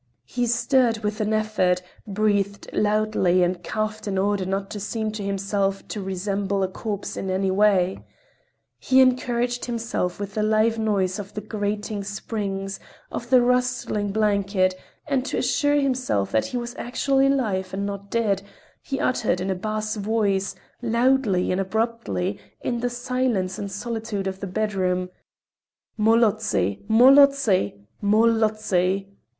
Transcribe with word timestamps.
He 0.25 0.47
stirred 0.47 1.03
with 1.03 1.21
an 1.21 1.31
effort, 1.31 1.83
breathed 2.07 2.67
loudly 2.73 3.43
and 3.43 3.63
coughed 3.63 4.07
in 4.07 4.17
order 4.17 4.47
not 4.47 4.71
to 4.71 4.79
seem 4.79 5.11
to 5.11 5.21
himself 5.23 5.87
to 5.89 6.01
resemble 6.01 6.63
a 6.63 6.67
corpse 6.67 7.15
in 7.15 7.29
any 7.29 7.51
way. 7.51 8.03
He 8.79 8.99
encouraged 8.99 9.65
himself 9.65 10.19
with 10.19 10.33
the 10.33 10.41
live 10.41 10.79
noise 10.79 11.19
of 11.19 11.35
the 11.35 11.41
grating 11.41 12.03
springs, 12.03 12.79
of 13.11 13.29
the 13.29 13.43
rustling 13.43 14.11
blanket; 14.11 14.73
and 15.05 15.23
to 15.27 15.37
assure 15.37 15.75
himself 15.75 16.31
that 16.31 16.47
he 16.47 16.57
was 16.57 16.73
actually 16.79 17.27
alive 17.27 17.71
and 17.71 17.85
not 17.85 18.09
dead, 18.09 18.41
he 18.81 18.99
uttered 18.99 19.39
in 19.39 19.51
a 19.51 19.53
bass 19.55 19.97
voice, 19.97 20.55
loudly 20.81 21.51
and 21.51 21.61
abruptly, 21.61 22.39
in 22.61 22.79
the 22.79 22.89
silence 22.89 23.59
and 23.59 23.71
solitude 23.71 24.25
of 24.25 24.39
the 24.39 24.47
bedroom: 24.47 25.11
"_Molodtsi! 25.99 26.87
Molodtsi! 26.89 27.75
Molodtsi! 28.01 29.05